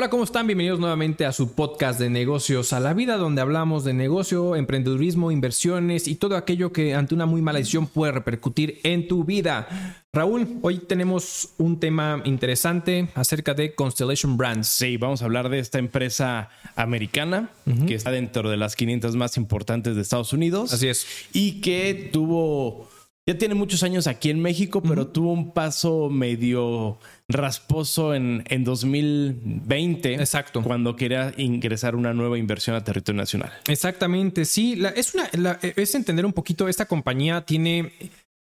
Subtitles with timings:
[0.00, 0.46] Hola, ¿cómo están?
[0.46, 5.30] Bienvenidos nuevamente a su podcast de negocios a la vida, donde hablamos de negocio, emprendedurismo,
[5.30, 9.68] inversiones y todo aquello que ante una muy mala decisión puede repercutir en tu vida.
[10.10, 14.68] Raúl, hoy tenemos un tema interesante acerca de Constellation Brands.
[14.68, 17.50] Sí, vamos a hablar de esta empresa americana
[17.86, 20.72] que está dentro de las 500 más importantes de Estados Unidos.
[20.72, 21.06] Así es.
[21.34, 22.88] Y que tuvo,
[23.26, 26.98] ya tiene muchos años aquí en México, pero tuvo un paso medio
[27.32, 30.14] rasposo en, en 2020.
[30.14, 30.62] Exacto.
[30.62, 33.52] Cuando quería ingresar una nueva inversión a territorio nacional.
[33.68, 34.76] Exactamente, sí.
[34.76, 37.92] La- es, una, la- es entender un poquito, esta compañía tiene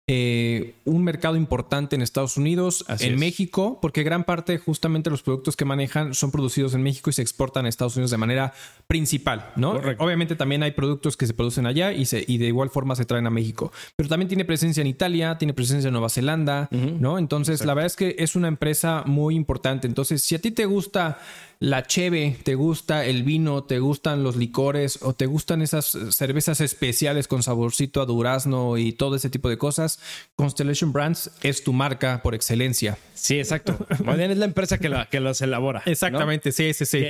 [0.09, 3.19] eh, un mercado importante en Estados Unidos, Así en es.
[3.19, 7.21] México, porque gran parte justamente los productos que manejan son producidos en México y se
[7.21, 8.53] exportan a Estados Unidos de manera
[8.87, 9.73] principal, ¿no?
[9.73, 10.01] Correcto.
[10.01, 13.03] Obviamente también hay productos que se producen allá y, se, y de igual forma se
[13.03, 17.17] traen a México, pero también tiene presencia en Italia, tiene presencia en Nueva Zelanda, ¿no?
[17.17, 19.87] Entonces, la verdad es que es una empresa muy importante.
[19.87, 21.19] Entonces, si a ti te gusta
[21.59, 26.61] la cheve, te gusta el vino, te gustan los licores o te gustan esas cervezas
[26.61, 29.99] especiales con saborcito a durazno y todo ese tipo de cosas,
[30.35, 32.97] Constellation Brands es tu marca por excelencia.
[33.15, 33.75] Sí, exacto.
[34.05, 35.81] Más bien es la empresa que, la, que los elabora.
[35.85, 35.91] ¿no?
[35.91, 37.03] Exactamente, sí, sí, sí.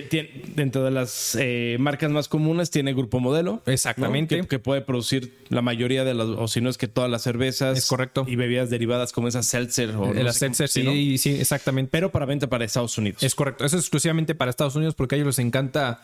[0.56, 3.62] Dentro de las eh, marcas más comunes tiene Grupo Modelo.
[3.66, 3.72] ¿no?
[3.72, 4.40] Exactamente.
[4.42, 7.24] Que, que puede producir la mayoría de las, o si no es que todas las
[7.24, 7.78] cervezas.
[7.78, 8.24] Es correcto.
[8.28, 10.92] Y bebidas derivadas como esas seltzer o no cómo- Ascenser, sí, ¿no?
[11.18, 11.90] sí, exactamente.
[11.92, 13.22] Pero para venta para Estados Unidos.
[13.24, 13.66] Es correcto.
[13.66, 16.02] Eso es exclusivamente para Estados Unidos porque a ellos les encanta.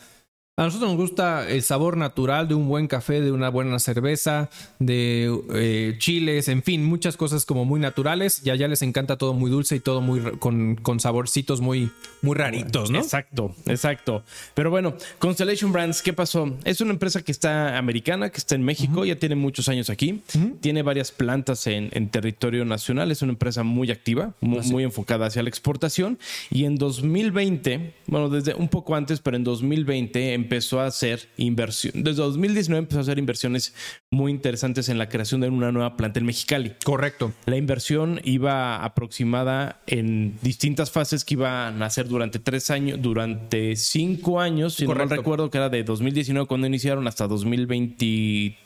[0.55, 4.51] A nosotros nos gusta el sabor natural de un buen café, de una buena cerveza,
[4.77, 8.39] de eh, chiles, en fin, muchas cosas como muy naturales.
[8.45, 11.89] Y allá les encanta todo muy dulce y todo muy con, con saborcitos muy,
[12.21, 12.99] muy raritos, ¿no?
[12.99, 14.21] Exacto, exacto.
[14.53, 16.55] Pero bueno, Constellation Brands, ¿qué pasó?
[16.65, 20.21] Es una empresa que está americana, que está en México, ya tiene muchos años aquí,
[20.61, 25.25] tiene varias plantas en, en territorio nacional, es una empresa muy activa, mu- muy, enfocada
[25.25, 26.19] hacia la exportación
[26.51, 32.03] y en 2020, bueno, desde un poco antes, pero en 2020 empezó a hacer inversión,
[32.03, 33.73] desde 2019 empezó a hacer inversiones
[34.11, 36.73] muy interesantes en la creación de una nueva planta en Mexicali.
[36.83, 37.33] Correcto.
[37.45, 43.75] La inversión iba aproximada en distintas fases que iban a hacer durante tres años, durante
[43.75, 48.57] cinco años, si no mal recuerdo, que era de 2019 cuando iniciaron hasta 2020.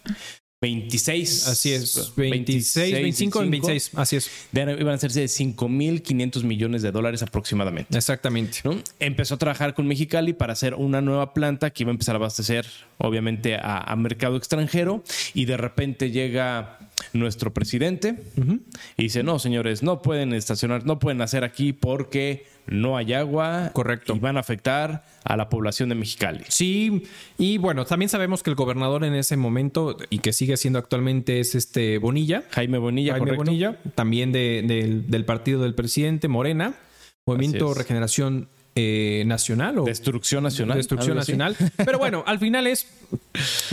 [0.59, 1.47] 26.
[1.47, 2.13] Así es.
[2.16, 3.91] 26, 25 y 26.
[3.95, 4.29] Así es.
[4.51, 7.95] De- Iban a hacerse de 5.500 millones de dólares aproximadamente.
[7.95, 8.59] Exactamente.
[8.63, 8.75] ¿no?
[9.00, 12.18] Empezó a trabajar con Mexicali para hacer una nueva planta que iba a empezar a
[12.18, 12.66] abastecer,
[12.97, 15.03] obviamente, a, a mercado extranjero.
[15.35, 16.79] Y de repente llega
[17.13, 18.16] nuestro presidente
[18.97, 23.72] y dice: No, señores, no pueden estacionar, no pueden hacer aquí porque no hay agua.
[23.73, 24.16] Correcto.
[24.16, 26.44] Y van a afectar a la población de Mexicali.
[26.47, 27.03] Sí,
[27.38, 31.40] y bueno, también sabemos que el gobernador en ese momento y que sigue siendo actualmente
[31.40, 32.44] es este Bonilla.
[32.51, 33.45] Jaime Bonilla, Jaime correcto.
[33.45, 36.74] Bonilla, también de- del- del partido del presidente Morena,
[37.25, 37.74] Movimiento.
[37.74, 38.47] Regeneración
[38.78, 40.78] eh, Nacional o Destrucción nacional.
[40.78, 41.18] Destrucción.
[41.18, 41.56] Nacional.
[41.78, 42.88] Pero bueno, al final es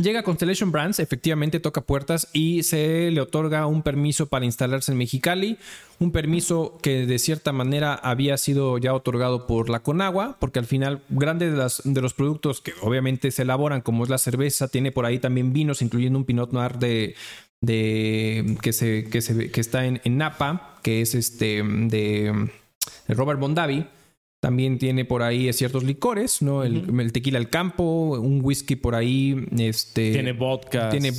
[0.03, 4.99] llega Constellation Brands, efectivamente toca puertas y se le otorga un permiso para instalarse en
[4.99, 5.59] Mexicali,
[5.99, 10.67] un permiso que de cierta manera había sido ya otorgado por la Conagua, porque al
[10.67, 14.69] final grandes de, las- de los productos que obviamente se elaboran, como es la cerveza,
[14.69, 17.15] tiene por ahí también vinos, incluyendo un Pinot Noir de
[17.61, 22.49] de que se que se que está en, en Napa, que es este de,
[23.09, 23.87] de Robert Mondavi.
[24.45, 26.65] También tiene por ahí ciertos licores, ¿no?
[26.65, 30.91] El, el tequila al campo, un whisky por ahí, este Tiene vodka.
[30.91, 31.13] tiene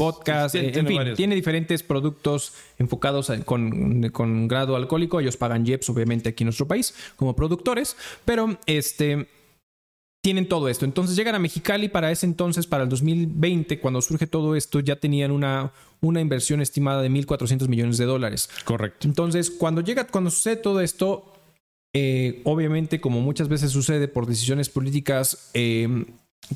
[0.51, 1.17] Tiene- eh, en fin, varios.
[1.17, 5.19] tiene diferentes productos enfocados a- con, con grado alcohólico.
[5.19, 9.27] Ellos pagan JEPs, obviamente, aquí en nuestro país, como productores, pero este
[10.21, 10.85] tienen todo esto.
[10.85, 14.95] Entonces llegan a Mexicali para ese entonces, para el 2020, cuando surge todo esto, ya
[14.95, 15.71] tenían una,
[16.01, 18.49] una inversión estimada de 1.400 millones de dólares.
[18.65, 19.07] Correcto.
[19.07, 21.31] Entonces, cuando llega, cuando sucede todo esto,
[21.97, 25.87] eh, obviamente, como muchas veces sucede por decisiones políticas, eh,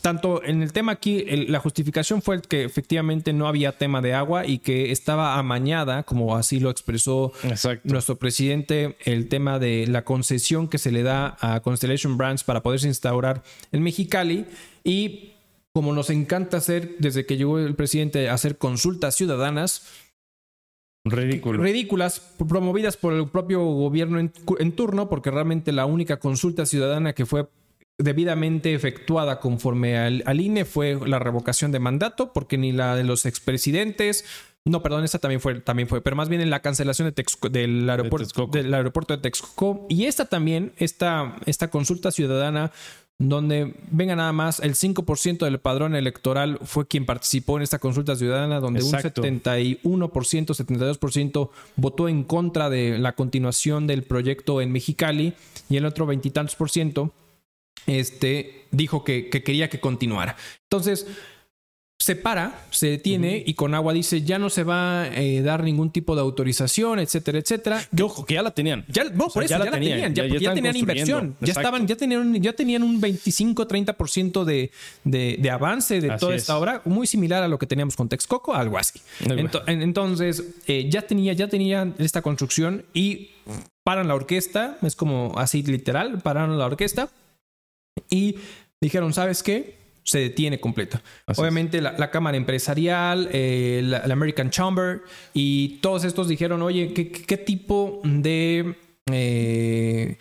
[0.02, 4.14] tanto en el tema aquí, el- la justificación fue que efectivamente no había tema de
[4.14, 7.88] agua y que estaba amañada, como así lo expresó Exacto.
[7.92, 12.62] nuestro presidente, el tema de la concesión que se le da a Constellation Brands para
[12.62, 13.42] poderse instaurar
[13.72, 14.46] en Mexicali
[14.84, 15.32] y
[15.74, 19.88] como nos encanta hacer desde que llegó el presidente hacer consultas ciudadanas,
[21.06, 21.64] Ridículo.
[21.64, 27.14] ridículas promovidas por el propio gobierno en, en turno, porque realmente la única consulta ciudadana
[27.14, 27.48] que fue
[27.98, 33.04] debidamente efectuada conforme al, al INE fue la revocación de mandato, porque ni la de
[33.04, 34.26] los expresidentes,
[34.66, 37.50] no, perdón, esa también fue, también fue, pero más bien en la cancelación de Texco-
[37.50, 38.58] del, aeropuerto, Texcoco.
[38.58, 39.86] del aeropuerto de Texcoco.
[39.90, 42.72] Y esta también, esta, esta consulta ciudadana,
[43.20, 48.16] donde venga nada más el 5% del padrón electoral fue quien participó en esta consulta
[48.16, 49.22] ciudadana, donde Exacto.
[49.22, 55.34] un 71%, 72% votó en contra de la continuación del proyecto en Mexicali
[55.70, 57.14] y el otro veintitantos por ciento
[57.88, 60.38] este, dijo que, que quería que continuara.
[60.64, 61.06] Entonces,
[62.10, 65.64] se para, se detiene y con agua dice ya no se va a eh, dar
[65.64, 67.84] ningún tipo de autorización, etcétera, etcétera.
[67.96, 68.84] Que ojo, que ya la tenían.
[68.88, 72.34] Ya, no, por eso ya, la tenían, ya, ya tenían inversión, ya estaban, ya tenían,
[72.42, 74.72] ya tenían un 25-30% de,
[75.04, 78.56] de, de avance de toda esta obra, muy similar a lo que teníamos con Texcoco,
[78.56, 79.00] algo así.
[79.68, 83.30] entonces, eh, ya tenía, ya tenían esta construcción y
[83.84, 87.12] paran la orquesta, es como así literal, pararon la orquesta
[88.10, 88.38] y
[88.82, 89.79] dijeron, ¿sabes qué?
[90.10, 91.04] Se detiene completa.
[91.38, 95.02] Obviamente la, Cámara Empresarial, eh, la, American Chamber
[95.36, 98.76] y todos estos dijeron, oye, ¿qué, tipo de...
[99.12, 100.18] Eh,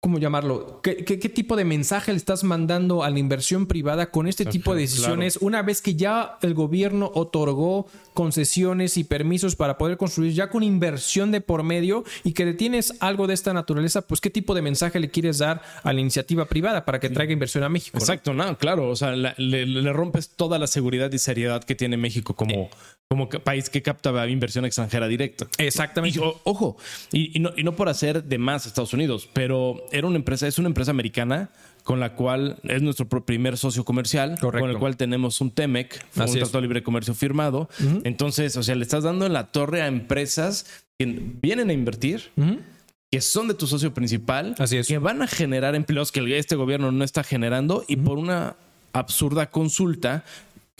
[0.00, 0.80] ¿cómo llamarlo?
[0.82, 4.82] ¿Qué, tipo de mensaje le estás mandando a la inversión privada con este tipo de
[4.82, 10.48] decisiones una vez que ya el gobierno otorgó concesiones y permisos para poder construir ya
[10.48, 14.00] con inversión de por medio y que detienes algo de esta naturaleza?
[14.02, 17.34] Pues qué tipo de mensaje le quieres dar a la iniciativa privada para que traiga
[17.34, 17.98] inversión a México.
[17.98, 22.34] Exacto, no, claro, o sea, le, rompes toda la seguridad y seriedad que tiene México
[22.34, 22.70] como, eh.
[23.10, 25.48] Como país que capta inversión extranjera directa.
[25.58, 26.20] Exactamente.
[26.44, 26.76] ojo,
[27.10, 30.60] y, no, y no por hacer de más Estados Unidos, pero era una empresa, es
[30.60, 31.50] una empresa americana
[31.82, 36.32] con la cual es nuestro primer socio comercial, con el cual tenemos un TEMEC, un
[36.32, 37.68] Trato de Libre Comercio firmado.
[38.04, 41.06] Entonces, o sea, le estás dando en la torre a empresas que
[41.42, 42.30] vienen a invertir.
[43.10, 44.54] que son de tu socio principal,
[44.86, 48.54] que van a generar empleos que este gobierno no está generando y por una
[48.92, 50.24] absurda consulta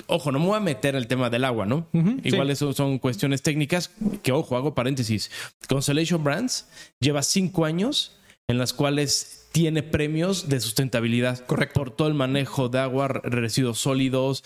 [0.06, 1.86] Ojo, no me voy a meter el tema del agua, ¿no?
[2.24, 3.90] Igual eso son cuestiones técnicas
[4.22, 5.30] que, ojo, hago paréntesis.
[5.68, 6.68] Constellation Brands
[7.00, 8.16] lleva cinco años
[8.48, 11.44] en las cuales tiene premios de sustentabilidad.
[11.46, 11.80] Correcto.
[11.80, 14.44] Por todo el manejo de agua, residuos sólidos,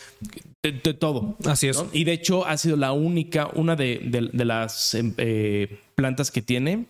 [0.63, 1.37] de, todo.
[1.45, 1.85] Así es.
[1.93, 6.87] Y de hecho ha sido la única, una de, las em, eh, plantas que tiene,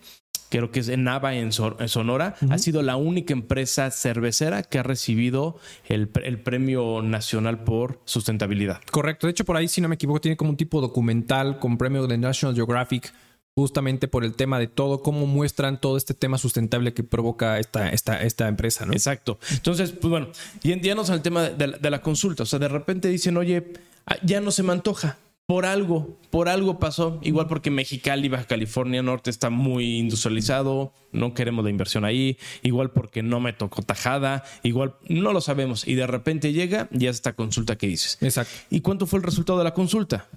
[0.58, 4.84] creo que es en Nava, en, Sonora, ha sido la única empresa cervecera que ha
[4.84, 8.80] recibido el, el, premio nacional por sustentabilidad.
[8.92, 9.26] Correcto.
[9.26, 12.06] De hecho, por ahí, si no me equivoco, tiene como un tipo documental con premio
[12.06, 13.12] de National Geographic
[13.56, 17.90] justamente por el tema de todo, cómo muestran todo este tema sustentable que provoca esta,
[17.90, 18.92] esta, esta empresa, ¿no?
[18.92, 19.40] Exacto.
[19.50, 20.28] Entonces, pues bueno,
[20.62, 22.44] y al tema de la, consulta.
[22.44, 23.72] O sea, de repente dicen, oye,
[24.06, 25.18] ah, ya no se me antoja.
[25.46, 27.19] Por algo, por algo pasó.
[27.23, 32.38] Igual porque Mexicali, Baja California Norte está muy industrializado, no queremos la inversión ahí.
[32.62, 35.87] Igual porque no me tocó tajada, igual no lo sabemos.
[35.87, 38.17] Y de repente llega y es esta consulta que dices.
[38.23, 38.55] Exacto.
[38.70, 40.29] ¿Y cuánto fue el resultado de la consulta?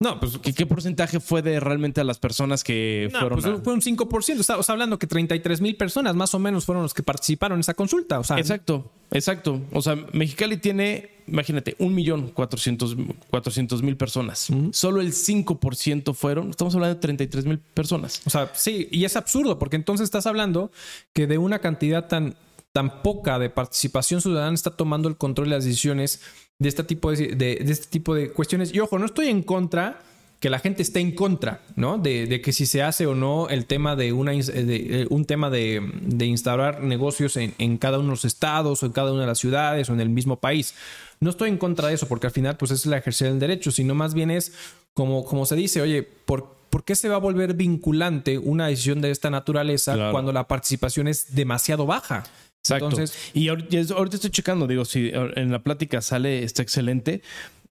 [0.00, 0.38] No, pues.
[0.38, 3.40] ¿Qué, porcentaje fue de realmente a las personas que fueron?
[3.40, 4.40] Pues fue un 5%.
[4.40, 7.74] Estamos hablando que 33 mil personas más o menos fueron los que participaron en esa
[7.74, 8.18] consulta.
[8.18, 9.62] O sea, exacto, exacto.
[9.72, 12.96] O sea, Mexicali tiene, imagínate, un millón cuatrocientos
[13.82, 14.48] mil personas.
[14.72, 16.50] Solo el 5% fueron.
[16.50, 18.20] Estamos hablando de 33 mil personas.
[18.26, 20.70] O sea, sí, y es absurdo porque entonces estás hablando
[21.12, 22.34] que de una cantidad tan,
[22.72, 26.20] tan poca de participación ciudadana está tomando el control de las decisiones
[26.58, 28.74] de este tipo de, este tipo de cuestiones.
[28.74, 30.00] Y ojo, no estoy en contra
[30.40, 31.96] que la gente esté en contra, ¿no?
[31.96, 35.80] De, que si se hace o no el tema de, una, de, un tema de,
[36.20, 39.88] instaurar negocios en, cada uno de los estados o en cada una de las ciudades
[39.88, 40.74] o en el mismo país.
[41.20, 43.70] No estoy en contra de eso porque al final pues es la ejercer del derecho,
[43.70, 44.52] sino más bien es
[44.92, 49.00] como, como se dice, oye, ¿por, ¿por qué se va a volver vinculante una decisión
[49.00, 52.24] de esta naturaleza cuando la participación es demasiado baja?
[52.64, 52.86] Exacto.
[52.86, 57.20] Entonces, y ahorita estoy checando, digo, si en la plática sale, está excelente,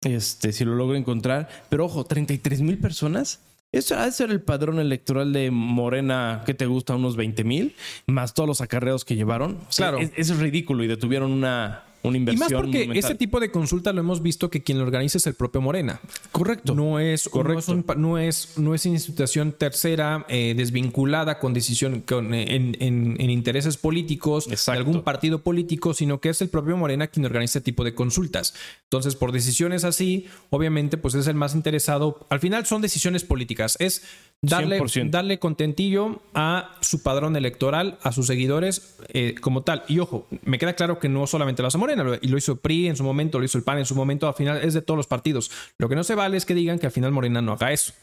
[0.04, 1.50] este, si lo logro encontrar.
[1.70, 3.39] Pero ojo, 33 mil personas.
[3.72, 7.75] Eso ha de ser el padrón electoral de Morena, que te gusta, unos 20 mil,
[8.06, 9.60] más todos los acarreos que llevaron.
[9.75, 9.98] claro.
[9.98, 12.50] Es, es ridículo y detuvieron una, una inversión.
[12.50, 15.27] Y más porque ese tipo de consulta lo hemos visto que quien lo organiza es
[15.27, 16.00] el propio Morena.
[16.31, 16.75] Correcto.
[16.75, 17.75] No es, Correcto.
[17.95, 24.47] No, es, no es, institución tercera eh, desvinculada con decisión con, en, en, intereses políticos
[24.47, 27.95] de algún partido político, sino que es el propio Morena quien organiza este tipo de
[27.95, 28.53] consultas.
[28.83, 32.25] Entonces, por decisiones así, obviamente, pues es el más interesado.
[32.29, 33.77] Al final son decisiones políticas.
[33.79, 34.03] Es
[34.42, 39.84] darle, darle contentillo a su padrón electoral, a sus seguidores eh, como tal.
[39.88, 42.88] Y ojo, me queda claro que no solamente lo hace Morena, y lo hizo PRI
[42.88, 44.98] en su momento, lo hizo el PAN en su momento, al final es de todos
[44.98, 45.51] los partidos.
[45.77, 47.94] Lo que no se vale es que digan que al final Morena no haga eso,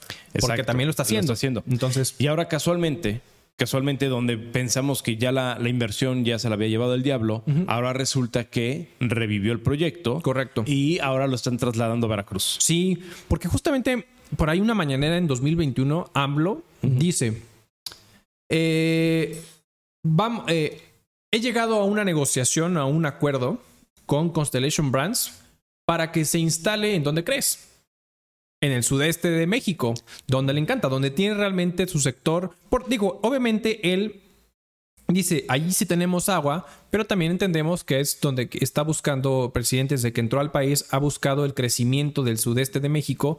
[0.40, 1.32] porque también lo está haciendo.
[1.32, 1.62] haciendo.
[1.70, 3.20] Entonces, y ahora casualmente,
[3.56, 7.92] casualmente donde pensamos que ya la, inversión ya se la había llevado el diablo, ahora
[7.92, 10.20] resulta que revivió el proyecto.
[10.20, 10.64] Correcto.
[10.66, 12.56] Y ahora lo están trasladando a Veracruz.
[12.60, 12.98] Sí,
[13.28, 17.42] porque justamente por ahí una mañanera en 2021, AMLO dice,
[18.50, 19.42] eh,
[20.02, 20.80] vamos, eh,
[21.30, 23.60] he llegado a una negociación, a un acuerdo
[24.06, 25.42] con Constellation Brands
[25.86, 27.68] para que se instale en donde crees.
[28.60, 29.94] En el sudeste de México,
[30.28, 32.54] donde le encanta, donde tiene realmente su sector.
[32.70, 34.22] Por, digo, obviamente él
[35.12, 40.12] Dice, allí sí tenemos agua, pero también entendemos que es donde está buscando, presidente desde
[40.12, 43.36] que entró al país, ha buscado el crecimiento del sudeste de México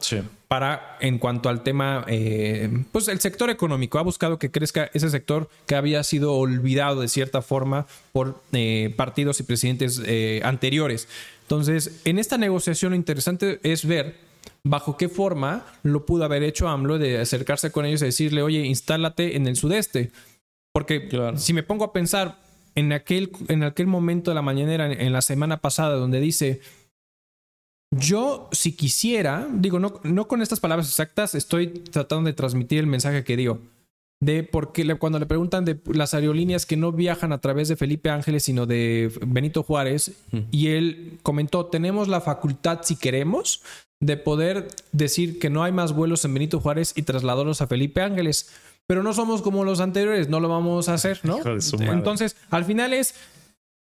[0.48, 5.10] para, en cuanto al tema, eh, pues el sector económico, ha buscado que crezca ese
[5.10, 11.08] sector que había sido olvidado de cierta forma por eh, partidos y presidentes eh, anteriores.
[11.42, 14.16] Entonces, en esta negociación lo interesante es ver
[14.62, 18.60] bajo qué forma lo pudo haber hecho AMLO de acercarse con ellos y decirle, oye,
[18.60, 20.10] instálate en el sudeste.
[20.74, 22.40] Porque si me pongo a pensar
[22.74, 26.60] en aquel, en aquel momento de la mañanera, en, la semana pasada, donde dice,
[27.92, 32.88] yo si quisiera, digo, no, no con estas palabras exactas, estoy tratando de transmitir el
[32.88, 33.60] mensaje que digo.
[34.20, 38.10] De porque cuando le preguntan de las aerolíneas que no viajan a través de Felipe
[38.10, 40.12] Ángeles, sino de Benito Juárez,
[40.50, 43.62] y él comentó: Tenemos la facultad, si queremos,
[44.00, 48.00] de poder decir que no hay más vuelos en Benito Juárez y trasladarlos a Felipe
[48.02, 48.50] Ángeles
[48.86, 51.38] pero no somos como los anteriores, no lo vamos a hacer, ¿no?
[51.92, 53.14] Entonces, al final es,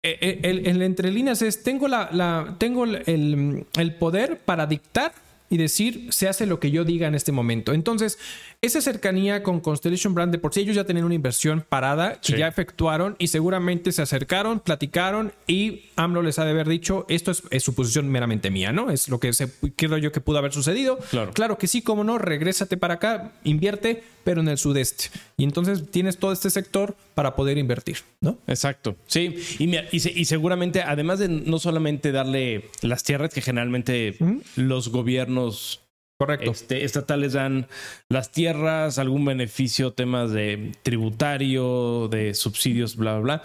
[0.04, 4.68] eh, eh, el, el, entre líneas es, tengo, la, la tengo el, el poder para
[4.68, 5.14] dictar
[5.50, 7.74] y decir, se hace lo que yo diga en este momento.
[7.74, 8.18] Entonces,
[8.66, 12.38] esa cercanía con Constellation Brand, de por sí ellos ya tenían una inversión parada que
[12.38, 17.32] ya efectuaron y seguramente se acercaron, platicaron y AMLO les ha de haber dicho, esto
[17.32, 18.92] es, es suposición meramente mía, ¿no?
[18.92, 20.98] Es lo que se, creo yo que pudo haber sucedido.
[21.10, 21.32] Claro.
[21.34, 25.10] claro que sí, como no, regrésate para acá, invierte, pero en el sudeste.
[25.38, 28.38] Y entonces tienes todo este sector para poder invertir, ¿no?
[28.48, 28.96] Exacto.
[29.08, 34.18] Sí, y, y, seguramente, además de no solamente darle las tierras que generalmente
[34.56, 35.85] los gobiernos
[36.18, 36.52] Correcto.
[36.52, 37.68] Este, estatales dan
[38.08, 43.44] las tierras, algún beneficio, temas de tributario, de subsidios, bla, bla, bla.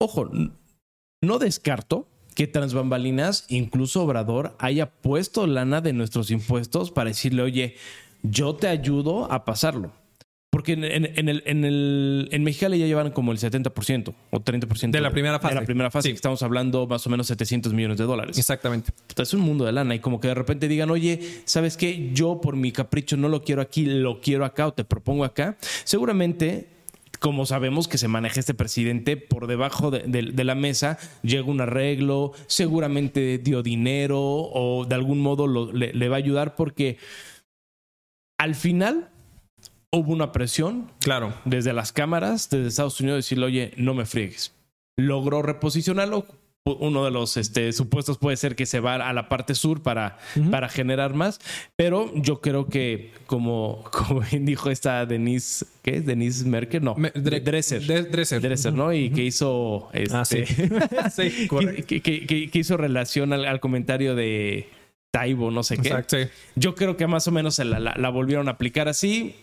[0.00, 0.30] Ojo,
[1.20, 7.42] no descarto que tras bambalinas, incluso Obrador haya puesto lana de nuestros impuestos para decirle,
[7.42, 7.76] oye,
[8.22, 9.92] yo te ayudo a pasarlo.
[10.64, 14.90] Porque en, en, el, en, el, en Mexicali ya llevan como el 70% o 30%.
[14.90, 15.54] De la primera fase.
[15.54, 16.10] De la primera fase.
[16.10, 18.38] Estamos hablando más o menos 700 millones de dólares.
[18.38, 18.92] Exactamente.
[19.14, 22.12] Es un mundo de lana y como que de repente digan, oye, ¿sabes qué?
[22.14, 25.58] Yo por mi capricho no lo quiero aquí, lo quiero acá o te propongo acá.
[25.84, 26.68] Seguramente
[27.20, 32.32] como sabemos que se maneja este presidente por debajo de, la mesa, llega un arreglo,
[32.46, 36.98] seguramente dio dinero o de algún modo le, le, va a ayudar porque
[38.38, 39.10] al final
[39.94, 40.90] hubo una presión.
[41.00, 41.34] Claro.
[41.44, 44.54] Desde las cámaras, desde Estados Unidos, decirle, oye, no me friegues.
[44.96, 46.26] Logró reposicionarlo.
[46.66, 50.16] Uno de los este, supuestos puede ser que se va a la parte sur para,
[50.50, 51.38] para generar más,
[51.76, 56.06] pero yo creo que, como, como bien dijo esta Denise, ¿qué es?
[56.06, 57.84] Denise Merkel, no, Dresser.
[57.84, 58.40] Dresser.
[58.40, 58.94] Dresser, ¿no?
[58.94, 59.90] Y que hizo.
[59.92, 60.44] Este, ah, sí.
[61.14, 61.48] sí
[61.86, 64.66] que, que, que, hizo relación al comentario de
[65.14, 65.88] Taibo, no sé qué.
[65.90, 66.16] Exacto.
[66.56, 69.36] Yo creo que más o menos la, la, volvieron a aplicar así,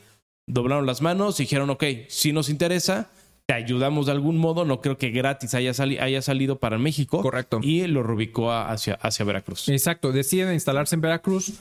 [0.52, 3.10] doblaron las manos y dijeron, ok, si nos interesa,
[3.46, 7.22] te ayudamos de algún modo, no creo que gratis haya, haya salido para México.
[7.22, 7.60] Correcto.
[7.62, 9.70] Y lo rubicó hacia, hacia Veracruz.
[9.70, 11.54] Exacto, deciden instalarse en Veracruz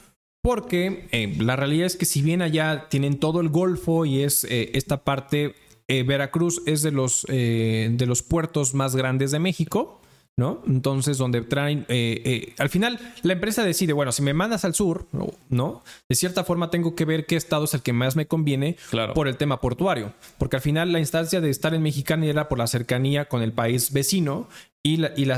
[0.42, 4.44] porque eh, la realidad es que si bien allá tienen todo el Golfo y es
[4.44, 5.54] eh, esta parte,
[5.87, 10.00] eh, Veracruz es de los, de los puertos más grandes de México.
[10.40, 10.62] ¿No?
[10.66, 14.75] Entonces, donde traen, eh, eh, al final, la empresa decide, bueno, si me mandas al
[14.75, 15.06] sur,
[15.50, 15.82] ¿no?
[16.09, 18.78] De cierta forma tengo que ver qué estado es el que más me conviene
[19.14, 22.56] por el tema portuario, porque al final la instancia de estar en Mexicana era por
[22.56, 24.49] la cercanía con el país vecino
[24.82, 25.28] y la, y,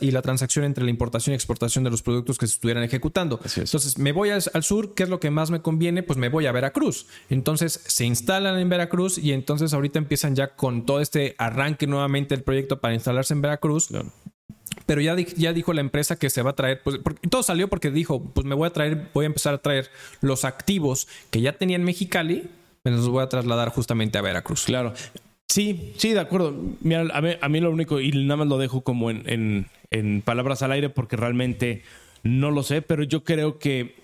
[0.00, 3.40] y la transacción entre la importación y exportación de los productos que se estuvieran ejecutando.
[3.56, 6.04] Entonces, me voy al, al, sur, ¿qué es lo que más me conviene?
[6.04, 7.06] Pues me voy a Veracruz.
[7.28, 12.36] Entonces, se instalan en Veracruz y entonces ahorita empiezan ya con todo este arranque nuevamente
[12.36, 13.88] el proyecto para instalarse en Veracruz.
[14.86, 16.98] Pero ya, ya dijo la empresa que se va a traer, pues
[17.30, 20.44] todo salió porque dijo, pues me voy a traer, voy a empezar a traer los
[20.44, 22.48] activos que ya tenía en Mexicali,
[22.84, 24.64] me los voy a trasladar justamente a Veracruz.
[24.64, 24.92] Claro.
[25.48, 26.54] Sí, sí, de acuerdo.
[26.80, 30.72] Mira, a mí, lo único, y nada más lo dejo como en, en, palabras al
[30.72, 31.82] aire porque realmente
[32.22, 33.94] no lo sé, pero yo creo que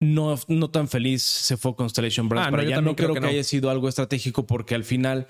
[0.00, 2.80] no, no tan feliz se fue Constellation Brands ah, para no, allá.
[2.80, 5.26] No creo, que, haya sido algo estratégico porque al final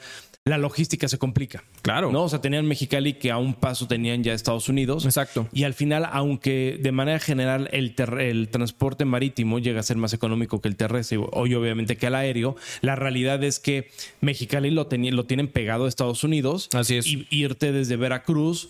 [0.47, 1.65] la logística se complica.
[1.81, 2.13] Claro.
[2.13, 2.25] ¿no?
[2.25, 5.07] O sea, tenían Mexicali que a un paso tenían ya Estados Unidos.
[5.07, 5.49] Exacto.
[5.53, 10.13] Y al final, aunque de manera general el, el transporte marítimo llega a ser más
[10.13, 14.87] económico que el terrestre, hoy obviamente que el aéreo, la realidad es que Mexicali lo,
[14.91, 16.69] lo tienen pegado a Estados Unidos.
[16.75, 17.07] Así es.
[17.07, 18.69] Y irte desde Veracruz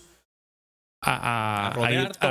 [1.01, 1.73] a,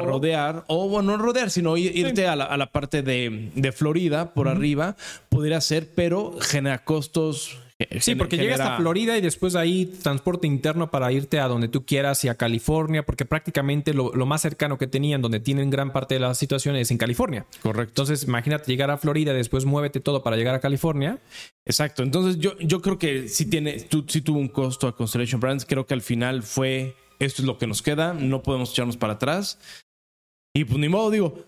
[0.03, 4.97] rodear, o bueno, no rodear, sino irte a, la, parte de, de Florida por arriba,
[5.29, 7.59] podría ser, pero genera costos
[8.01, 11.85] Sí, porque llegas a Florida y después ahí transporte interno para irte a donde tú
[11.85, 16.15] quieras y a California, porque prácticamente lo, más cercano que tenían, donde tienen gran parte
[16.15, 17.47] de la situación, es en California.
[17.63, 17.91] Correcto.
[17.91, 21.19] Entonces, imagínate llegar a Florida, después muévete todo para llegar a California
[21.67, 22.03] Exacto.
[22.03, 25.65] Entonces, yo, yo creo que sí tiene, tú, sí tuvo un costo a Constellation Brands.
[25.65, 29.15] Creo que al final fue esto es lo que nos queda, no podemos echarnos para
[29.15, 29.59] atrás.
[30.53, 31.45] Y pues ni modo, digo,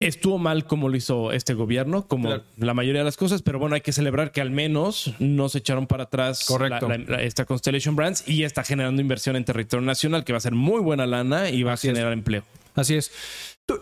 [0.00, 3.74] estuvo mal como lo hizo este gobierno, como la mayoría de las cosas, pero bueno,
[3.74, 6.88] hay que celebrar que al menos no se echaron para atrás Correcto.
[7.18, 10.80] esta Constellation Brands y está generando inversión en territorio nacional que va a ser muy
[10.80, 12.44] buena lana y va a generar empleo.
[12.78, 13.10] Así es.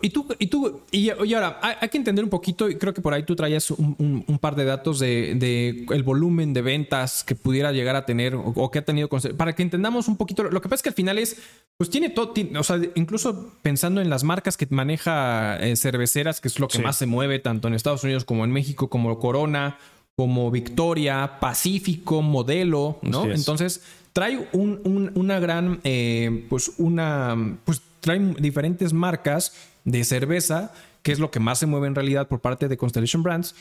[0.01, 3.13] y tú, y tú, y, ahora, hay, que entender un poquito, y creo que por
[3.13, 7.95] ahí tú traías un, par de datos de, el volumen de ventas que pudiera llegar
[7.95, 10.43] a tener o, que ha tenido, para que entendamos un poquito.
[10.43, 11.37] Lo que pasa es que al final es,
[11.77, 16.47] pues tiene todo, o sea, incluso pensando en las marcas que maneja eh, cerveceras, que
[16.47, 19.77] es lo que más se mueve tanto en Estados Unidos como en México, como Corona,
[20.15, 23.25] como Victoria, Pacífico, Modelo, ¿no?
[23.31, 23.83] Entonces
[24.17, 31.31] trae una gran, eh, pues una, pues traen diferentes marcas de cerveza, que es lo
[31.31, 33.55] que más se mueve en realidad por parte de Constellation Brands,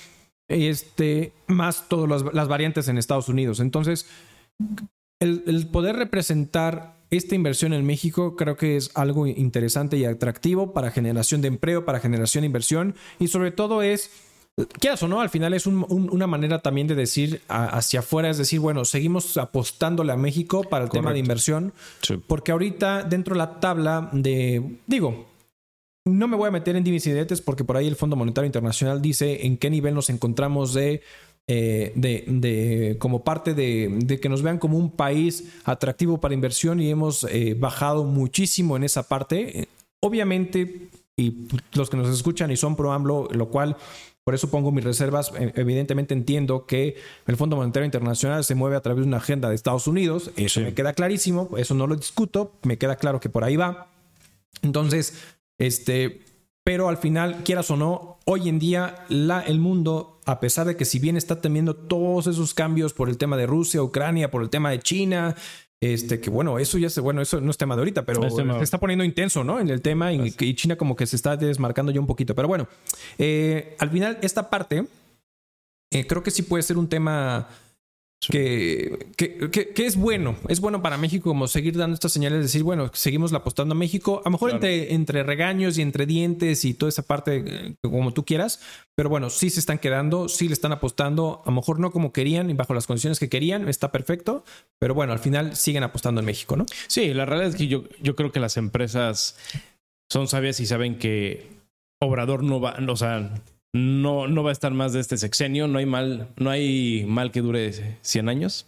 [0.49, 3.61] este, más todas las, variantes en Estados Unidos.
[3.61, 4.07] Entonces,
[5.21, 10.90] el, poder representar esta inversión en México creo que es algo interesante y atractivo para
[10.90, 14.11] generación de empleo, para generación de inversión y sobre todo es
[14.64, 18.60] quieras o no, al final es una manera también de decir hacia afuera, es decir,
[18.60, 21.72] bueno, seguimos apostándole a México para el tema de inversión,
[22.26, 25.26] porque ahorita dentro de la tabla de, digo,
[26.06, 29.44] no me voy a meter en dividendos porque por ahí el Fondo Monetario Internacional dice
[29.44, 31.02] en qué nivel nos encontramos de
[31.48, 36.34] eh, de, de, como parte de, de, que nos vean como un país atractivo para
[36.34, 39.68] inversión y hemos eh, bajado muchísimo en esa parte.
[40.00, 43.76] Obviamente, y los que nos escuchan y son pro AMLO, lo cual
[44.26, 45.30] por eso pongo mis reservas.
[45.38, 46.97] E, evidentemente entiendo que
[47.28, 50.33] el Fondo Monetario Internacional se mueve a través de una agenda de Estados Unidos.
[50.37, 51.50] Eso me queda clarísimo.
[51.56, 52.50] Eso no lo discuto.
[52.64, 53.87] Me queda claro que por ahí va.
[54.62, 55.23] Entonces,
[55.59, 56.25] este,
[56.64, 60.76] pero al final, quieras o no, hoy en día la, el mundo, a pesar de
[60.76, 64.42] que si bien está teniendo todos esos cambios por el tema de Rusia, Ucrania, por
[64.42, 65.37] el tema de China,
[65.80, 68.62] este, que bueno, eso ya se, bueno, eso no es tema de ahorita, pero se
[68.62, 69.60] está poniendo intenso, ¿no?
[69.60, 72.34] En el tema y, China como que se está desmarcando ya un poquito.
[72.34, 72.66] Pero bueno,
[73.18, 74.86] eh, al final esta parte
[75.90, 77.48] eh, creo que sí puede ser un tema
[78.20, 82.90] que, que, es bueno, es bueno para México como seguir dando estas señales, decir, bueno,
[82.92, 86.88] seguimos apostando a México, a lo mejor entre, entre regaños y entre dientes y toda
[86.88, 88.61] esa parte eh, como tú quieras,
[88.96, 92.12] pero bueno, sí se están quedando, sí le están apostando, a lo mejor no como
[92.12, 94.44] querían y bajo las condiciones que querían, está perfecto,
[94.79, 96.66] pero bueno, al final siguen apostando en México, ¿no?
[96.88, 99.37] Sí, la realidad es que yo, yo creo que las empresas
[100.11, 101.48] son sabias y saben que
[102.00, 103.31] Obrador no va, o sea,
[103.76, 107.30] no, no va a estar más de este sexenio, no hay mal, no hay mal
[107.30, 108.66] que dure 100 años.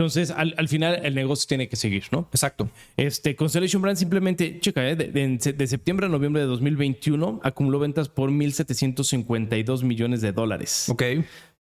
[0.00, 2.28] Entonces, al, final, el negocio tiene que seguir, ¿no?
[2.30, 2.70] Exacto.
[2.96, 4.94] Este, Constellation Brand simplemente, chica, ¿eh?
[4.94, 10.88] de, septiembre a noviembre de 2021 acumuló ventas por 1.752 millones de dólares.
[10.88, 11.02] Ok.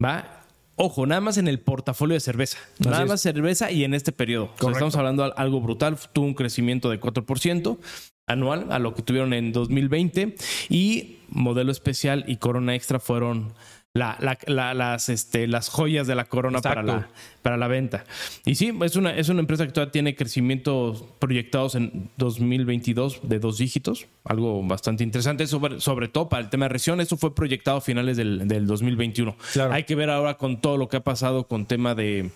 [0.04, 0.44] Va.
[0.76, 2.60] Ojo, nada más en el portafolio de cerveza.
[2.78, 4.52] nada más cerveza y en este periodo.
[4.56, 5.98] estamos hablando de algo brutal.
[6.14, 7.80] Tuvo un crecimiento de 4%
[8.28, 10.36] anual a lo que tuvieron en 2020
[10.70, 13.54] y modelo especial y corona extra fueron
[13.98, 17.10] las, este, las joyas de la corona para la,
[17.42, 18.06] para la venta.
[18.46, 23.40] Y sí, es una, es una empresa que todavía tiene crecimientos proyectados en 2022 de
[23.40, 27.02] dos dígitos, algo bastante interesante, sobre, sobre todo para el tema de recesión.
[27.02, 29.36] Eso fue proyectado a finales del, del 2021.
[29.72, 32.32] Hay que ver ahora con todo lo que ha pasado con tema de,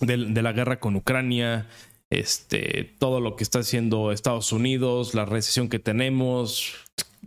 [0.00, 1.66] de la guerra con Ucrania,
[2.10, 6.74] este, todo lo que está haciendo Estados Unidos, la recesión que tenemos,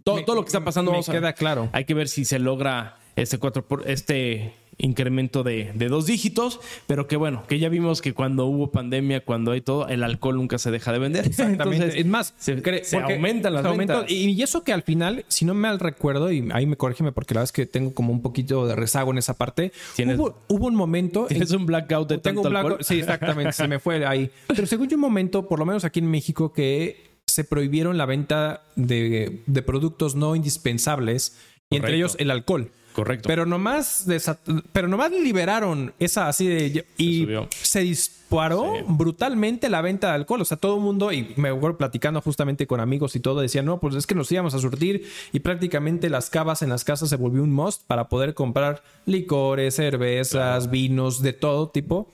[0.03, 0.91] todo, todo lo que está pasando.
[0.91, 1.69] Me queda claro.
[1.71, 6.59] Hay que ver si se logra este cuatro por, este incremento de, de, dos dígitos,
[6.87, 10.35] pero que bueno, que ya vimos que cuando hubo pandemia, cuando hay todo, el alcohol
[10.35, 11.25] nunca se deja de vender.
[11.27, 11.99] Exactamente.
[11.99, 12.61] es más, se,
[12.97, 14.09] aumentan las ventas.
[14.09, 17.33] Y, eso que al final, si no me al recuerdo, y ahí me corrígeme porque
[17.33, 20.67] la verdad es que tengo como un poquito de rezago en esa parte, hubo, hubo,
[20.67, 21.27] un momento...
[21.27, 22.77] Tienes un blackout de tengo tanto un alcohol?
[22.81, 24.29] Sí, exactamente, se me fue ahí.
[24.47, 28.05] Pero según yo un momento, por lo menos aquí en México, que se prohibieron la
[28.05, 31.37] venta de, de productos no indispensables,
[31.69, 32.71] y entre ellos el alcohol.
[32.93, 33.27] Correcto.
[33.27, 34.05] Pero nomás,
[34.71, 36.85] pero nomás liberaron esa así de...
[36.97, 40.41] Y se, disparó brutalmente la venta de alcohol.
[40.41, 43.65] O sea, todo el mundo, y me voy platicando justamente con amigos y todo, decían,
[43.65, 47.09] no, pues es que nos íbamos a surtir y prácticamente las cavas en las casas
[47.09, 52.07] se volvió un must para poder comprar licores, cervezas, vinos, de todo tipo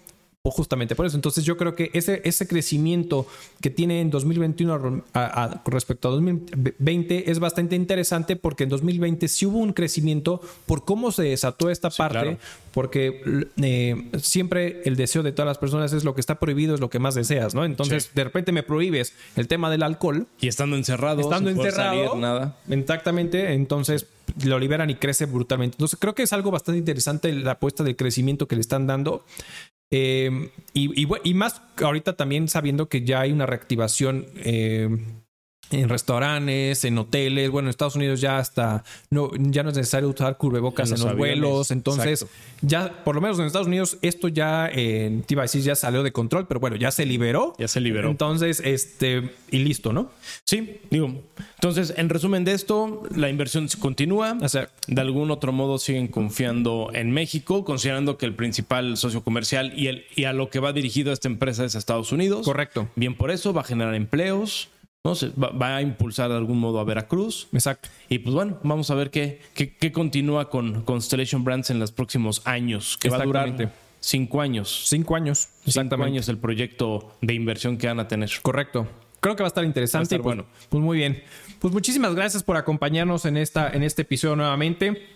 [0.45, 1.17] justamente por eso.
[1.17, 3.27] Entonces yo creo que ese, ese crecimiento
[3.61, 5.03] que tiene en 2021
[5.65, 11.11] respecto a 2020 es bastante interesante porque en 2020 sí hubo un crecimiento por cómo
[11.11, 12.37] se desató esta parte,
[12.73, 16.79] porque eh, siempre el deseo de todas las personas es lo que está prohibido, es
[16.79, 17.65] lo que más deseas, ¿no?
[17.65, 20.25] Entonces de repente me prohíbes el tema del alcohol.
[20.39, 21.19] Y estando encerrado.
[21.19, 22.15] Estando encerrado.
[22.15, 22.57] nada.
[22.69, 23.53] Exactamente.
[23.53, 24.07] Entonces
[24.45, 25.75] lo liberan y crece brutalmente.
[25.75, 29.25] Entonces creo que es algo bastante interesante la apuesta del crecimiento que le están dando.
[29.91, 34.87] Eh, y, más ahorita también sabiendo que ya hay una reactivación eh,
[35.71, 40.09] en restaurantes, en hoteles, bueno, en Estados Unidos ya hasta no, ya no es necesario
[40.09, 42.25] usar cubrebocas en los, vuelos, entonces
[42.61, 45.75] ya, por lo menos en Estados Unidos, esto ya, eh, te iba a decir, ya
[45.75, 47.53] salió de control, pero bueno, ya se liberó.
[47.57, 48.09] Ya se liberó.
[48.09, 50.11] Entonces, este, y listo, ¿no?
[50.43, 51.21] Sí, digo.
[51.55, 54.37] Entonces, en resumen de esto, la inversión continúa.
[54.41, 59.23] O sea, de algún otro modo siguen confiando en México, considerando que el principal socio
[59.23, 62.45] comercial y, el, y a lo que va dirigido esta empresa es a Estados Unidos.
[62.45, 62.89] Correcto.
[62.95, 64.69] Bien por eso, va a generar empleos
[65.03, 65.13] ¿no?
[65.41, 67.47] va, a impulsar de algún modo a Veracruz.
[67.53, 67.89] Exacto.
[68.09, 72.41] Y pues bueno, vamos a ver qué, qué, continúa con Constellation Brands en los próximos
[72.45, 74.83] años, que va a durar cinco años.
[74.87, 75.49] Cinco años.
[75.65, 78.29] Cinco años el proyecto de inversión que van a tener.
[78.41, 78.87] Correcto.
[79.21, 80.15] Creo que va a estar interesante.
[80.15, 81.23] Pues, bueno, pues muy bien.
[81.59, 85.07] Pues muchísimas gracias por acompañarnos en, esta, en este episodio nuevamente.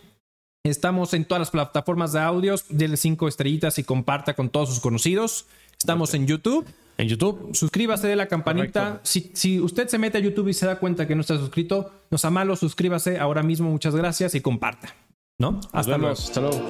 [0.66, 2.66] Estamos en todas las plataformas de audios.
[2.70, 5.46] Denle cinco estrellitas y comparta con todos sus conocidos.
[5.78, 6.66] Estamos en YouTube
[6.98, 7.50] en YouTube.
[7.54, 9.02] Suscríbase de la campanita.
[9.04, 12.26] Si, usted se mete a YouTube y se da cuenta que no está suscrito, nos
[12.26, 13.70] amalo, suscríbase ahora mismo.
[13.70, 14.96] Muchas gracias y comparta.
[15.40, 15.60] ¿No?
[15.72, 16.14] Hasta luego.
[16.14, 16.70] Hasta luego.